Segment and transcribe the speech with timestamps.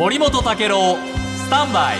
[0.00, 0.96] 森本武郎
[1.36, 1.98] スタンバイ。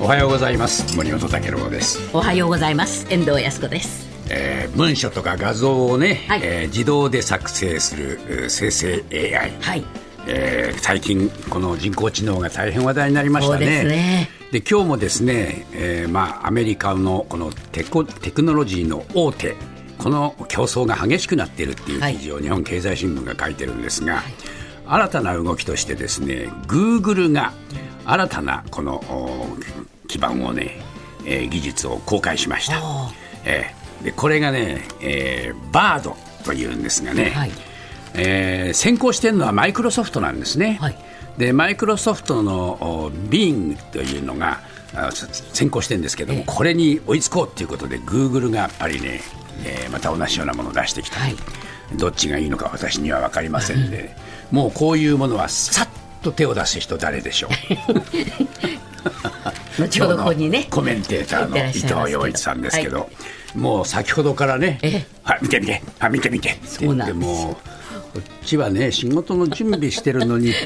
[0.00, 0.96] おはようございます。
[0.96, 3.06] 森本武郎です、おはようございます。
[3.10, 4.08] 遠藤康子です。
[4.30, 6.40] えー文書とか画像をね、はい。
[6.42, 9.84] えー自動で作成するえー生成 AI、はい。
[10.26, 13.66] えー最近この人工知能が大変話題になりましたね。
[13.66, 14.30] そうですね。
[14.50, 19.56] で今日もですね、えーまあ、アメリカのこのテコテクノロジーの大手
[19.98, 24.22] この競争が激しくなっているっていう記事を日本経済新聞が書いてるんですが、
[24.92, 27.52] 新たな動きとしてですねグーグルが
[28.04, 29.46] 新たなこのお
[30.08, 30.80] 基盤をね、
[31.24, 32.80] えー技術を公開しました、
[33.44, 37.50] えーでこれがね、えーバードというんですがね、はい。
[38.14, 40.78] えー先行しているのはマイクロソフトなんですね。
[40.80, 40.96] はい。
[41.38, 44.60] でマイクロソフトのビーングというのが
[45.52, 46.44] 先行してるんですけども、ええ。
[46.46, 49.20] これに追いつこうということでグーグルがやっぱりね、
[49.64, 51.36] えーまた同じようなものを出してきた、はい
[51.96, 54.14] どっちがいいのか私には分かりませんで、
[54.50, 55.88] もうこういうものはさっ
[56.22, 57.48] と手を出す人誰でしょ
[59.78, 59.80] う？
[59.82, 63.08] 後ほどここにねコメンテーターの伊藤洋一さんですけど、
[63.54, 67.60] もう先ほどからねええ「はい見て見てはい見て見て」って言ってもうこ
[68.18, 70.52] っちはね仕事の準備してるのに。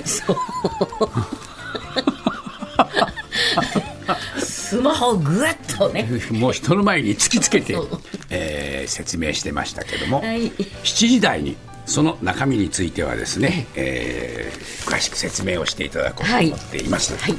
[4.38, 6.08] スマホをぐわっとね。
[6.30, 7.76] もう人の前に突きつけて
[8.34, 10.50] えー説明してましたけども、はい。
[10.50, 17.16] 7時台にその中身についてはですね、えー詳しく説明をしていただこうと思っています。
[17.16, 17.34] はい。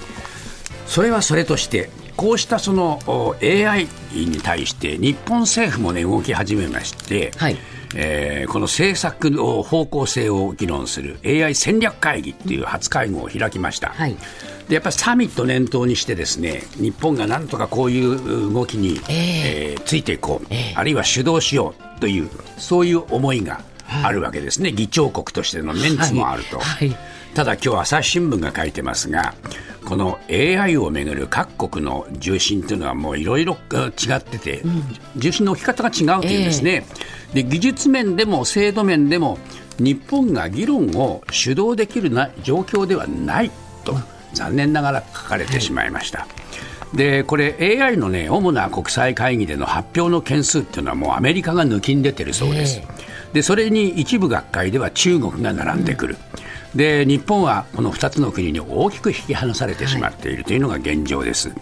[0.88, 7.58] それはそれとしてこうしたそのお AI に対して日本政府もね動き始めまして、はい。
[7.98, 14.18] えーこの政策の方向性を議論する AI 戦略会議っていう初会合を開きました、はい。
[14.68, 23.62] でやっぱりサミット念頭にしてですね日本がなんとかこういう動きに、えーついていこう、あるいは主導しようというそういう思いが
[24.04, 26.59] あるわけですね、議長国としてのメンツもあると。
[26.59, 26.90] はい。
[26.90, 26.98] はい。
[27.36, 29.36] ただ今日朝日新聞が書いてますが
[29.85, 34.63] この AI をめぐる各国の重心というのはもういろいろ違ってて、
[35.16, 36.85] 重心の置き方が違うというんですね、
[37.34, 39.38] で技術面でも制度面でも
[39.78, 43.51] 日本が議論を主導できるな状況ではない
[43.84, 43.95] と
[44.34, 46.28] 残念ながら書かれてしまいました。
[46.94, 52.81] でこれ AI のね主な国際会議での発表の件数っていうのはもうアメリカが抜きん出てるそうです、
[53.34, 56.18] でそれに一部学会では中国が並んでくる、
[56.75, 61.53] で日本はこの2つの国に大きく引き離されてしまっているというのが現状です、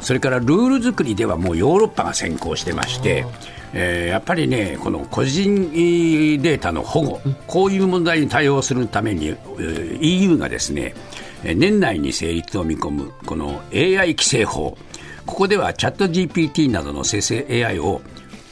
[0.00, 3.26] それからルール作りではもうヨーロッパが先行してまして、
[3.72, 10.94] えーやっぱりね、この個人えーデータの保護、こういう問題に対応するために、えー EU がですね、
[11.42, 14.78] えー年内に成立を見込むこの AI 規制法、
[15.26, 18.02] ここではチャット GPT などの生成 AI を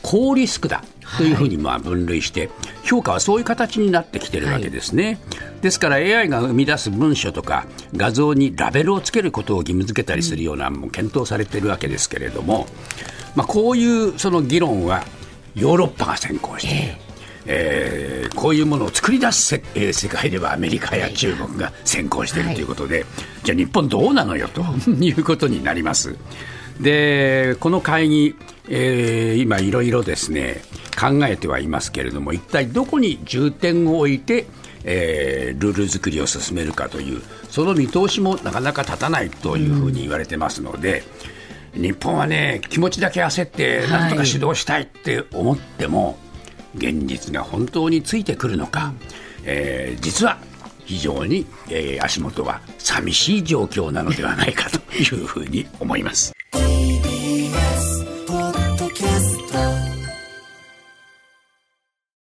[0.02, 0.82] 高リスクだ
[1.18, 2.50] というふうにまあ分類して、
[2.84, 5.18] 評価はそういう形になってきてるわけですね。
[5.60, 12.66] ですから AI が生み出す文書とか画像にラベルをつけることを義務付けたりするようなも検討されているわけですけれども、
[13.36, 15.04] まあ、こういうその議論は
[15.54, 16.94] ヨーロッパが先行している。
[17.46, 23.04] えーこういうものを作り出すせ、えー世界ではアメリカや中国が先行しているということで、
[23.44, 26.16] じゃあ日本どうなのよと いうことになります。
[26.80, 28.34] でこの会議、
[28.68, 30.62] えー今いろいろですね
[30.98, 34.46] 考えてはいますけれども一体どこに重点を置いて、
[34.84, 41.02] えールール作りを進めるかというその見通しもなかなか立たないというふうに言われてますので、
[41.74, 46.18] 日本はね気持ちだけ焦ってなんとか指導したいって思っても、
[46.74, 48.92] 現実が本当についてくるのか、
[49.44, 50.38] えー実は
[50.84, 56.32] 非常に、えー足元は寂しい状況なのではないかというふうに思います。